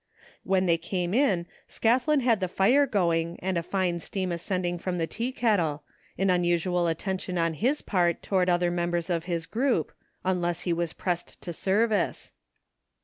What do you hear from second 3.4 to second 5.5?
a fine steam ascending from the tea